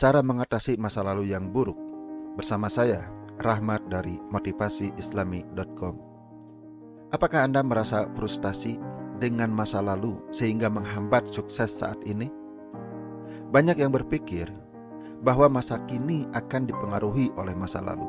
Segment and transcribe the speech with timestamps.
[0.00, 1.76] Cara mengatasi masa lalu yang buruk
[2.32, 3.04] bersama saya
[3.36, 5.94] Rahmat dari motivasiislami.com.
[7.12, 8.80] Apakah Anda merasa frustasi
[9.20, 12.32] dengan masa lalu sehingga menghambat sukses saat ini?
[13.52, 14.48] Banyak yang berpikir
[15.20, 18.08] bahwa masa kini akan dipengaruhi oleh masa lalu.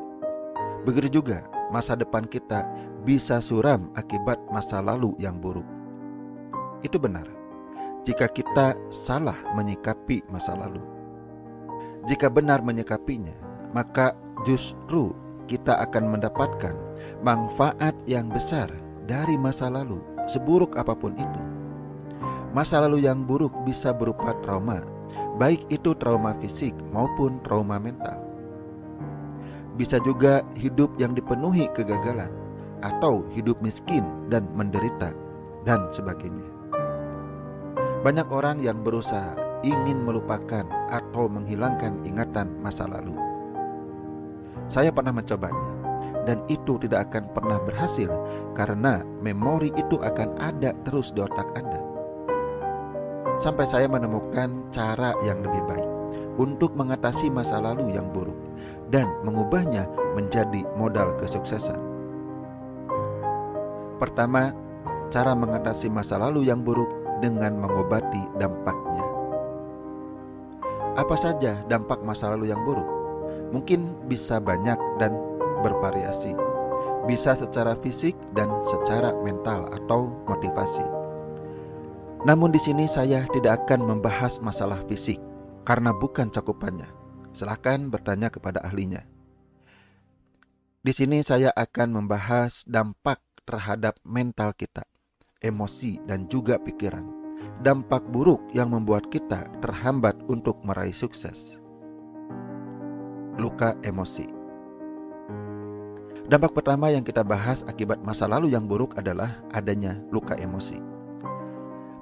[0.88, 2.64] Begitu juga masa depan kita
[3.04, 5.68] bisa suram akibat masa lalu yang buruk.
[6.80, 7.28] Itu benar
[8.08, 10.91] jika kita salah menyikapi masa lalu.
[12.02, 13.34] Jika benar menyikapinya,
[13.70, 15.14] maka justru
[15.46, 16.74] kita akan mendapatkan
[17.22, 18.66] manfaat yang besar
[19.06, 21.42] dari masa lalu, seburuk apa pun itu.
[22.50, 24.82] Masa lalu yang buruk bisa berupa trauma,
[25.38, 28.18] baik itu trauma fisik maupun trauma mental.
[29.78, 32.28] Bisa juga hidup yang dipenuhi kegagalan,
[32.82, 35.14] atau hidup miskin dan menderita,
[35.64, 36.44] dan sebagainya.
[38.02, 43.14] Banyak orang yang berusaha ingin melupakan atau menghilangkan ingatan masa lalu.
[44.70, 45.82] Saya pernah mencobanya,
[46.22, 48.10] dan itu tidak akan pernah berhasil
[48.54, 51.80] karena memori itu akan ada terus di otak Anda.
[53.42, 55.90] Sampai saya menemukan cara yang lebih baik
[56.38, 58.38] untuk mengatasi masa lalu yang buruk
[58.94, 61.80] dan mengubahnya menjadi modal kesuksesan.
[63.98, 64.54] Pertama,
[65.10, 66.90] cara mengatasi masa lalu yang buruk
[67.22, 69.11] dengan mengobati dampaknya.
[70.92, 72.84] Apa saja dampak masa lalu yang buruk?
[73.48, 75.16] Mungkin bisa banyak dan
[75.64, 76.36] bervariasi.
[77.08, 80.84] Bisa secara fisik dan secara mental atau motivasi.
[82.28, 85.16] Namun di sini saya tidak akan membahas masalah fisik
[85.64, 86.86] karena bukan cakupannya.
[87.32, 89.00] Silahkan bertanya kepada ahlinya.
[90.84, 94.84] Di sini saya akan membahas dampak terhadap mental kita,
[95.40, 97.21] emosi, dan juga pikiran
[97.62, 101.54] dampak buruk yang membuat kita terhambat untuk meraih sukses.
[103.38, 104.26] Luka emosi.
[106.26, 110.82] Dampak pertama yang kita bahas akibat masa lalu yang buruk adalah adanya luka emosi.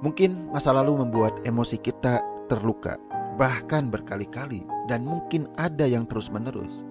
[0.01, 2.97] Mungkin masa lalu membuat emosi kita terluka,
[3.37, 6.81] bahkan berkali-kali, dan mungkin ada yang terus-menerus.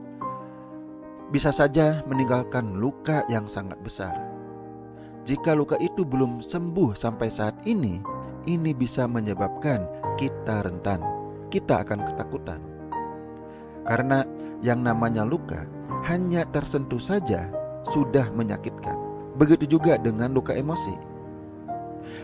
[1.35, 4.15] Bisa saja meninggalkan luka yang sangat besar.
[5.27, 8.03] Jika luka itu belum sembuh sampai saat ini,
[8.47, 9.85] ini bisa menyebabkan
[10.17, 11.01] kita rentan,
[11.49, 12.61] kita akan ketakutan.
[13.89, 14.23] Karena
[14.61, 15.65] yang namanya luka
[16.07, 17.49] hanya tersentuh saja
[17.89, 18.97] sudah menyakitkan.
[19.37, 20.93] Begitu juga dengan luka emosi.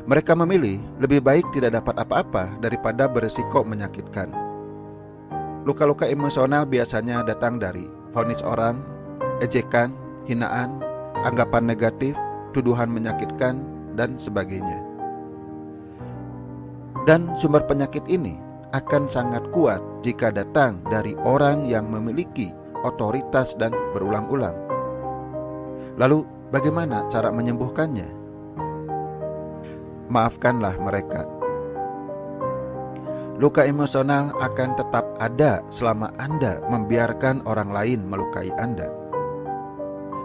[0.06, 4.30] Mereka memilih lebih baik tidak dapat apa-apa daripada berisiko menyakitkan.
[5.66, 8.78] Luka-luka emosional biasanya datang dari vonis orang,
[9.42, 9.90] ejekan,
[10.30, 10.78] hinaan,
[11.26, 12.14] anggapan negatif,
[12.54, 13.58] tuduhan menyakitkan,
[13.98, 14.95] dan sebagainya.
[17.06, 18.34] Dan sumber penyakit ini
[18.74, 22.50] akan sangat kuat jika datang dari orang yang memiliki
[22.82, 24.58] otoritas dan berulang-ulang.
[25.96, 28.10] Lalu, bagaimana cara menyembuhkannya?
[30.10, 31.30] Maafkanlah mereka.
[33.38, 38.90] Luka emosional akan tetap ada selama Anda membiarkan orang lain melukai Anda.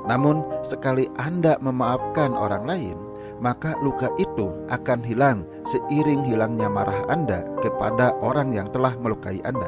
[0.10, 2.98] Namun, sekali Anda memaafkan orang lain,
[3.42, 9.68] maka luka itu akan hilang seiring hilangnya marah Anda kepada orang yang telah melukai Anda.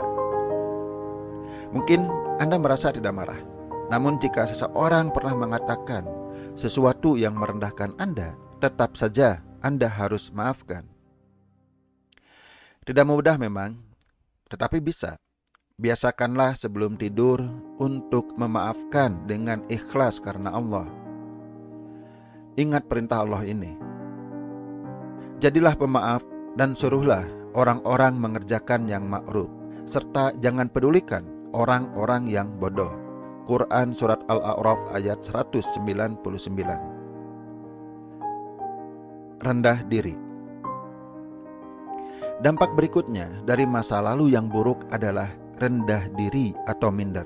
[1.73, 2.05] Mungkin
[2.37, 3.41] Anda merasa tidak marah,
[3.89, 6.05] namun jika seseorang pernah mengatakan
[6.53, 10.85] sesuatu yang merendahkan Anda, tetap saja Anda harus maafkan.
[12.85, 13.73] Tidak mudah memang,
[14.53, 15.17] tetapi bisa.
[15.81, 17.41] Biasakanlah sebelum tidur
[17.81, 21.02] untuk memaafkan dengan ikhlas karena Allah
[22.53, 23.73] Ingat perintah Allah ini.
[25.41, 26.21] Jadilah pemaaf
[26.53, 27.25] dan suruhlah
[27.57, 29.49] orang-orang mengerjakan yang ma'ruf
[29.89, 31.25] serta jangan pedulikan
[31.57, 32.93] orang-orang yang bodoh.
[33.49, 36.21] Quran surat Al-A'raf ayat 199.
[39.41, 40.15] Rendah diri.
[42.39, 45.27] Dampak berikutnya dari masa lalu yang buruk adalah
[45.57, 47.25] rendah diri atau minder.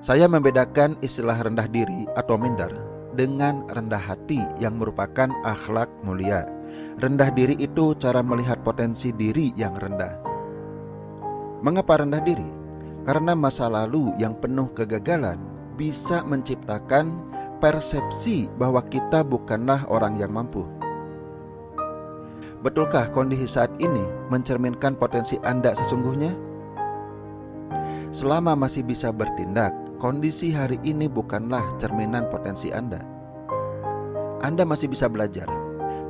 [0.00, 6.46] Saya membedakan istilah rendah diri atau minder dengan rendah hati yang merupakan akhlak mulia.
[7.02, 10.22] Rendah diri itu cara melihat potensi diri yang rendah.
[11.58, 12.46] Mengapa rendah diri?
[13.02, 15.42] Karena masa lalu yang penuh kegagalan
[15.74, 17.26] bisa menciptakan
[17.58, 20.62] persepsi bahwa kita bukanlah orang yang mampu.
[22.62, 26.34] Betulkah kondisi saat ini mencerminkan potensi Anda sesungguhnya?
[28.14, 33.02] Selama masih bisa bertindak, kondisi hari ini bukanlah cerminan potensi Anda.
[34.40, 35.50] Anda masih bisa belajar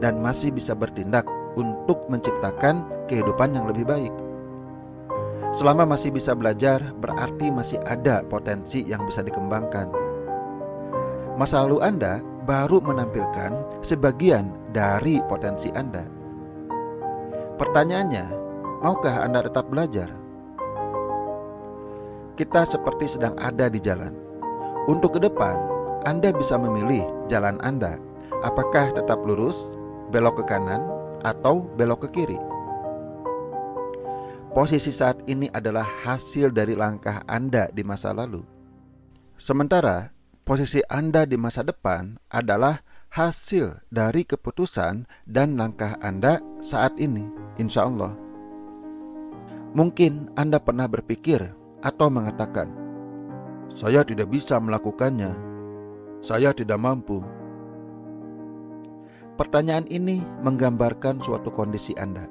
[0.04, 1.24] dan masih bisa bertindak
[1.56, 4.12] untuk menciptakan kehidupan yang lebih baik.
[5.56, 9.88] Selama masih bisa belajar, berarti masih ada potensi yang bisa dikembangkan.
[11.40, 16.04] Masa lalu Anda baru menampilkan sebagian dari potensi Anda.
[17.56, 18.26] Pertanyaannya,
[18.84, 20.27] maukah Anda tetap belajar?
[22.38, 24.14] Kita seperti sedang ada di jalan.
[24.86, 25.58] Untuk ke depan,
[26.06, 27.98] Anda bisa memilih jalan Anda.
[28.46, 29.74] Apakah tetap lurus,
[30.14, 30.86] belok ke kanan,
[31.26, 32.38] atau belok ke kiri?
[34.54, 38.46] Posisi saat ini adalah hasil dari langkah Anda di masa lalu.
[39.34, 40.14] Sementara
[40.46, 42.86] posisi Anda di masa depan adalah
[43.18, 47.26] hasil dari keputusan dan langkah Anda saat ini,
[47.58, 48.14] insya Allah.
[49.74, 52.70] Mungkin Anda pernah berpikir atau mengatakan,
[53.70, 55.34] "Saya tidak bisa melakukannya,
[56.22, 57.22] saya tidak mampu."
[59.38, 62.26] Pertanyaan ini menggambarkan suatu kondisi Anda.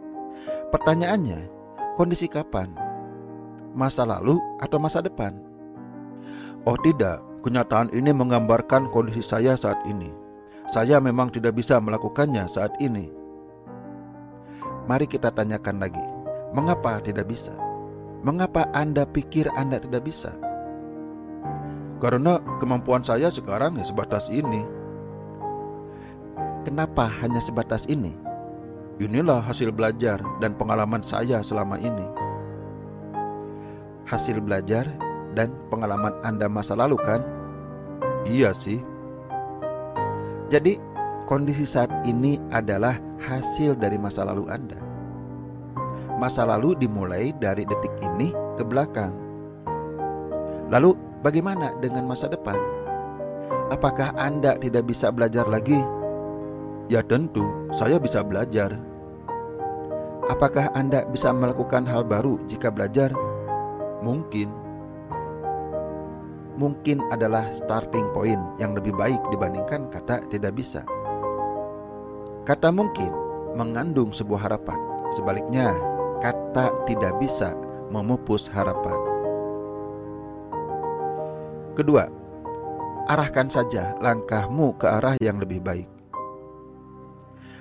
[0.76, 1.48] Pertanyaannya,
[1.96, 2.68] kondisi kapan?
[3.72, 5.40] Masa lalu atau masa depan?
[6.68, 10.12] Oh, tidak, kenyataan ini menggambarkan kondisi saya saat ini.
[10.68, 13.08] Saya memang tidak bisa melakukannya saat ini.
[14.84, 16.04] Mari kita tanyakan lagi,
[16.52, 17.56] mengapa tidak bisa?
[18.26, 20.34] Mengapa Anda pikir Anda tidak bisa?
[22.02, 24.66] Karena kemampuan saya sekarang ya sebatas ini.
[26.66, 28.18] Kenapa hanya sebatas ini?
[28.98, 32.08] Inilah hasil belajar dan pengalaman saya selama ini.
[34.10, 34.90] Hasil belajar
[35.38, 37.22] dan pengalaman Anda masa lalu kan?
[38.26, 38.82] Iya sih.
[40.50, 40.82] Jadi,
[41.30, 44.88] kondisi saat ini adalah hasil dari masa lalu Anda
[46.18, 48.07] masa lalu dimulai dari detik ini
[48.58, 49.14] ke belakang.
[50.74, 52.58] Lalu, bagaimana dengan masa depan?
[53.72, 55.80] Apakah Anda tidak bisa belajar lagi?
[56.92, 58.76] Ya, tentu saya bisa belajar.
[60.28, 63.16] Apakah Anda bisa melakukan hal baru jika belajar?
[64.04, 64.52] Mungkin.
[66.58, 70.82] Mungkin adalah starting point yang lebih baik dibandingkan kata tidak bisa.
[72.44, 73.12] Kata mungkin
[73.56, 74.80] mengandung sebuah harapan.
[75.16, 75.72] Sebaliknya,
[76.20, 77.56] kata tidak bisa
[77.90, 79.00] memupus harapan.
[81.78, 82.10] Kedua,
[83.08, 85.90] arahkan saja langkahmu ke arah yang lebih baik.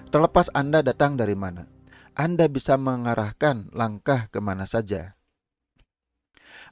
[0.09, 1.69] Terlepas Anda datang dari mana,
[2.17, 5.19] Anda bisa mengarahkan langkah ke mana saja.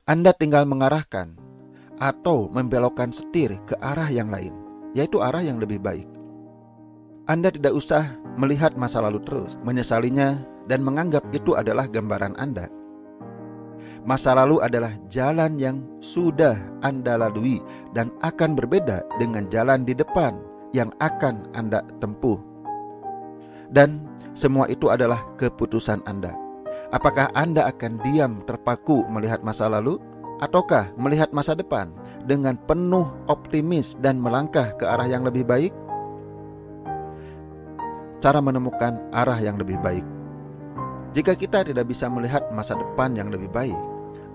[0.09, 1.37] Anda tinggal mengarahkan
[2.01, 4.53] atau membelokkan setir ke arah yang lain,
[4.97, 6.09] yaitu arah yang lebih baik.
[7.25, 10.37] Anda tidak usah melihat masa lalu terus, menyesalinya,
[10.69, 12.69] dan menganggap itu adalah gambaran Anda.
[14.05, 17.65] Masa lalu adalah jalan yang sudah Anda lalui
[17.97, 20.37] dan akan berbeda dengan jalan di depan
[20.77, 22.37] yang akan Anda tempuh.
[23.73, 24.05] Dan
[24.37, 26.37] semua itu adalah keputusan Anda.
[26.93, 29.97] Apakah Anda akan diam terpaku melihat masa lalu
[30.45, 31.89] ataukah melihat masa depan
[32.29, 35.73] dengan penuh optimis dan melangkah ke arah yang lebih baik?
[38.21, 40.05] Cara menemukan arah yang lebih baik
[41.15, 43.79] jika kita tidak bisa melihat masa depan yang lebih baik,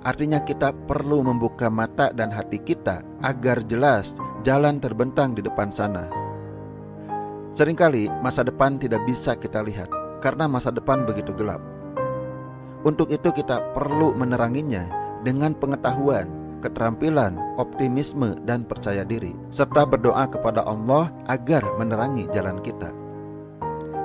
[0.07, 4.16] artinya kita perlu membuka mata dan hati kita agar jelas
[4.48, 6.07] jalan terbentang di depan sana.
[7.51, 9.90] Seringkali masa depan tidak bisa kita lihat
[10.24, 11.60] karena masa depan begitu gelap.
[12.88, 14.88] Untuk itu kita perlu meneranginya
[15.28, 16.31] dengan pengetahuan,
[16.63, 22.96] keterampilan, optimisme, dan percaya diri, serta berdoa kepada Allah agar menerangi jalan kita.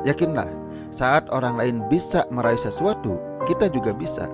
[0.02, 0.50] Yakinlah,
[0.90, 4.26] saat orang lain bisa meraih sesuatu, kita juga bisa.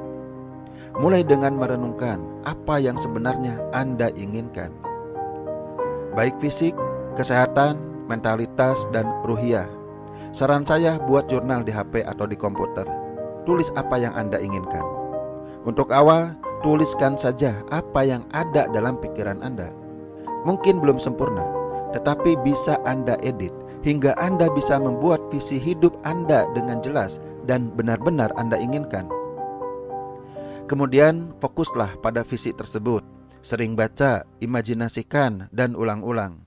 [1.00, 4.68] Mulai dengan merenungkan apa yang sebenarnya Anda inginkan.
[6.12, 6.76] Baik fisik,
[7.16, 9.64] kesehatan, mentalitas, dan ruhiah.
[10.36, 12.84] Saran saya buat jurnal di HP atau di komputer.
[13.48, 14.84] Tulis apa yang Anda inginkan.
[15.64, 19.72] Untuk awal, tuliskan saja apa yang ada dalam pikiran Anda.
[20.44, 21.48] Mungkin belum sempurna,
[21.96, 27.16] tetapi bisa Anda edit hingga Anda bisa membuat visi hidup Anda dengan jelas
[27.48, 29.19] dan benar-benar Anda inginkan.
[30.70, 33.02] Kemudian fokuslah pada visi tersebut.
[33.42, 36.46] Sering baca, imajinasikan, dan ulang-ulang.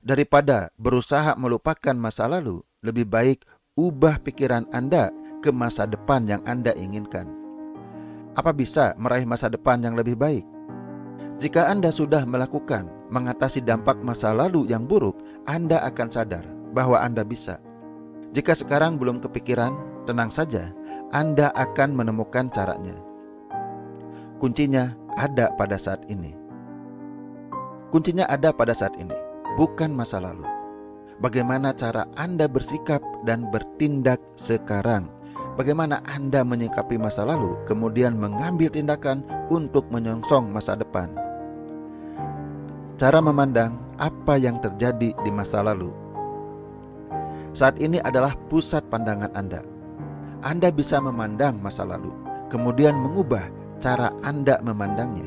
[0.00, 3.44] Daripada berusaha melupakan masa lalu, lebih baik
[3.76, 5.12] ubah pikiran Anda
[5.44, 7.28] ke masa depan yang Anda inginkan.
[8.32, 10.48] Apa bisa meraih masa depan yang lebih baik?
[11.36, 17.28] Jika Anda sudah melakukan mengatasi dampak masa lalu yang buruk, Anda akan sadar bahwa Anda
[17.28, 17.60] bisa.
[18.32, 19.76] Jika sekarang belum kepikiran,
[20.08, 20.72] tenang saja,
[21.12, 23.07] Anda akan menemukan caranya.
[24.38, 26.34] Kuncinya ada pada saat ini.
[27.90, 29.14] Kuncinya ada pada saat ini,
[29.58, 30.46] bukan masa lalu.
[31.18, 35.18] Bagaimana cara Anda bersikap dan bertindak sekarang?
[35.58, 41.10] bagaimana Anda menyikapi masa lalu, kemudian mengambil tindakan untuk menyongsong masa depan.
[42.94, 45.90] Cara memandang apa yang terjadi di masa lalu.
[47.50, 49.66] Saat ini adalah pusat pandangan Anda.
[50.46, 52.14] Anda bisa memandang masa lalu,
[52.46, 55.26] kemudian mengubah cara Anda memandangnya.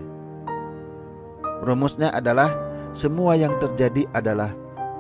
[1.62, 2.52] Rumusnya adalah
[2.92, 4.52] semua yang terjadi adalah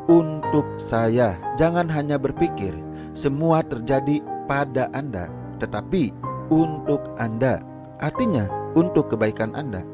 [0.07, 1.37] untuk saya.
[1.59, 2.73] Jangan hanya berpikir
[3.11, 5.27] semua terjadi pada Anda,
[5.59, 6.15] tetapi
[6.51, 7.59] untuk Anda.
[8.01, 9.85] Artinya untuk kebaikan Anda.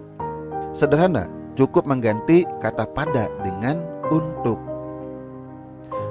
[0.72, 3.84] Sederhana, cukup mengganti kata pada dengan
[4.14, 4.62] untuk.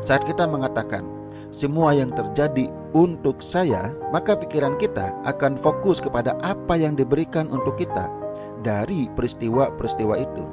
[0.04, 1.15] Saat kita mengatakan
[1.56, 7.80] semua yang terjadi untuk saya, maka pikiran kita akan fokus kepada apa yang diberikan untuk
[7.80, 8.12] kita
[8.60, 10.44] dari peristiwa-peristiwa itu.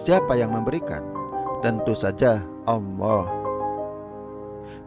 [0.00, 1.04] Siapa yang memberikan?
[1.60, 3.28] Tentu saja Allah.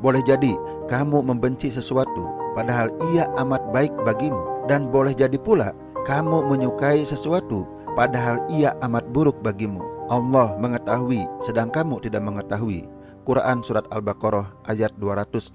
[0.01, 0.57] Boleh jadi
[0.89, 2.25] kamu membenci sesuatu
[2.57, 5.77] padahal ia amat baik bagimu dan boleh jadi pula
[6.09, 9.85] kamu menyukai sesuatu padahal ia amat buruk bagimu.
[10.09, 12.89] Allah mengetahui sedang kamu tidak mengetahui.
[13.29, 15.53] Quran surat Al-Baqarah ayat 216.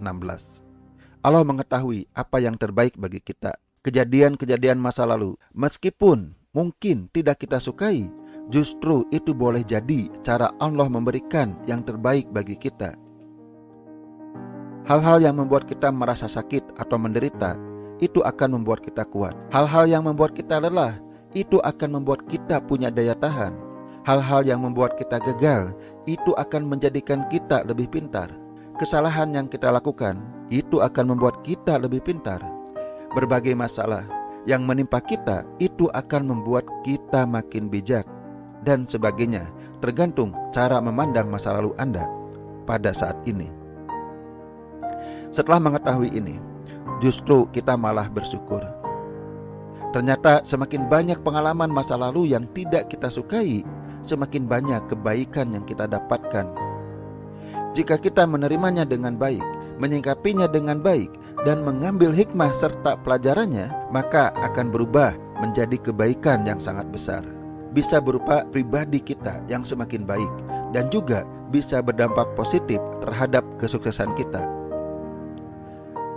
[1.26, 3.58] Allah mengetahui apa yang terbaik bagi kita.
[3.82, 8.06] Kejadian-kejadian masa lalu meskipun mungkin tidak kita sukai,
[8.46, 12.94] justru itu boleh jadi cara Allah memberikan yang terbaik bagi kita.
[14.86, 17.58] Hal-hal yang membuat kita merasa sakit atau menderita
[17.98, 19.34] itu akan membuat kita kuat.
[19.50, 21.02] Hal-hal yang membuat kita lelah
[21.34, 23.73] itu akan membuat kita punya daya tahan.
[24.04, 25.72] Hal-hal yang membuat kita gagal
[26.04, 28.28] itu akan menjadikan kita lebih pintar.
[28.76, 30.20] Kesalahan yang kita lakukan
[30.52, 32.44] itu akan membuat kita lebih pintar.
[33.16, 34.04] Berbagai masalah
[34.44, 38.04] yang menimpa kita itu akan membuat kita makin bijak
[38.60, 39.48] dan sebagainya,
[39.80, 42.04] tergantung cara memandang masa lalu Anda
[42.68, 43.48] pada saat ini.
[45.32, 46.36] Setelah mengetahui ini,
[47.00, 48.60] justru kita malah bersyukur.
[49.96, 53.62] Ternyata semakin banyak pengalaman masa lalu yang tidak kita sukai,
[54.04, 56.46] semakin banyak kebaikan yang kita dapatkan.
[57.74, 59.42] Jika kita menerimanya dengan baik,
[59.82, 61.10] menyingkapinya dengan baik,
[61.42, 67.26] dan mengambil hikmah serta pelajarannya, maka akan berubah menjadi kebaikan yang sangat besar.
[67.74, 70.30] Bisa berupa pribadi kita yang semakin baik,
[70.70, 74.64] dan juga bisa berdampak positif terhadap kesuksesan kita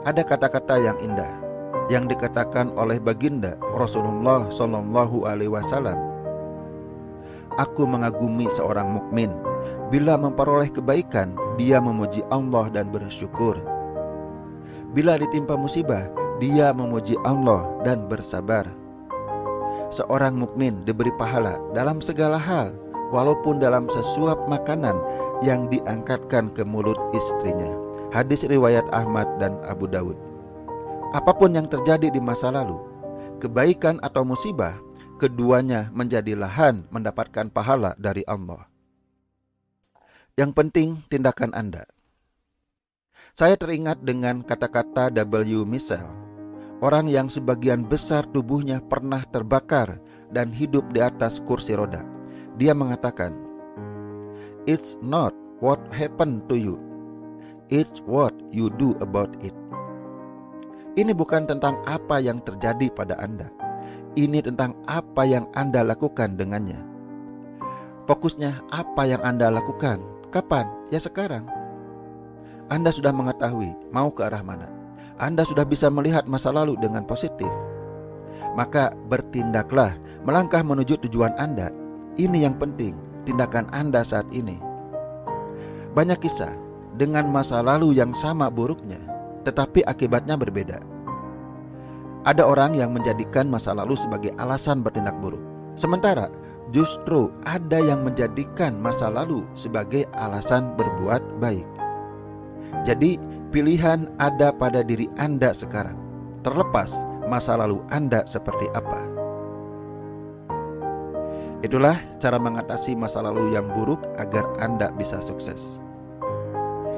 [0.08, 1.36] ada kata-kata yang indah
[1.91, 6.00] yang dikatakan oleh baginda Rasulullah Shallallahu Alaihi Wasallam.
[7.58, 9.34] Aku mengagumi seorang mukmin
[9.90, 13.58] bila memperoleh kebaikan dia memuji Allah dan bersyukur.
[14.94, 16.06] Bila ditimpa musibah
[16.38, 18.70] dia memuji Allah dan bersabar.
[19.90, 22.78] Seorang mukmin diberi pahala dalam segala hal
[23.10, 25.00] walaupun dalam sesuap makanan
[25.42, 27.74] yang diangkatkan ke mulut istrinya.
[28.14, 30.16] Hadis riwayat Ahmad dan Abu Dawud.
[31.16, 32.76] Apa pun yang terjadi di masa lalu,
[33.40, 34.76] kebaikan atau musibah,
[35.18, 38.70] keduanya menjadi lahan mendapatkan pahala dari Allah.
[40.38, 41.84] Yang penting tindakan Anda.
[43.34, 45.66] Saya teringat dengan kata-kata W.
[45.66, 46.06] Michel,
[46.80, 49.98] orang yang sebagian besar tubuhnya pernah terbakar
[50.30, 52.06] dan hidup di atas kursi roda.
[52.62, 53.34] Dia mengatakan,
[54.70, 56.82] "It's not what happened to you,
[57.68, 59.52] It's what you do about it.
[60.96, 63.52] Ini bukan tentang apa yang terjadi pada Anda.
[64.18, 66.82] Ini tentang apa yang Anda lakukan dengannya.
[68.10, 70.02] Fokusnya apa yang Anda lakukan.
[70.34, 70.66] Kapan?
[70.90, 71.46] Ya sekarang.
[72.66, 74.74] Anda sudah mengetahui mau ke arah mana.
[75.22, 77.52] Anda sudah bisa melihat masa lalu dengan positif.
[78.58, 79.94] Maka bertindaklah
[80.26, 81.70] melangkah menuju tujuan Anda.
[82.18, 84.58] Ini yang penting, tindakan Anda saat ini.
[85.94, 86.58] Banyak kisah
[86.98, 88.98] dengan masa lalu yang sama buruknya,
[89.46, 90.97] tetapi akibatnya berbeda.
[92.28, 95.40] Ada orang yang menjadikan masa lalu sebagai alasan bertindak buruk,
[95.80, 96.28] sementara
[96.76, 101.64] justru ada yang menjadikan masa lalu sebagai alasan berbuat baik.
[102.84, 103.16] Jadi,
[103.56, 105.96] pilihan ada pada diri Anda sekarang,
[106.44, 106.92] terlepas
[107.32, 109.08] masa lalu Anda seperti apa.
[111.64, 115.80] Itulah cara mengatasi masa lalu yang buruk agar Anda bisa sukses.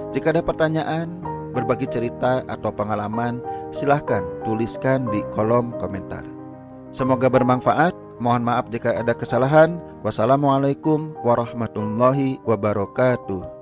[0.09, 3.43] Jika ada pertanyaan, berbagi cerita atau pengalaman,
[3.75, 6.23] silahkan tuliskan di kolom komentar.
[6.89, 7.93] Semoga bermanfaat.
[8.19, 9.79] Mohon maaf jika ada kesalahan.
[10.03, 13.58] Wassalamualaikum warahmatullahi wabarakatuh.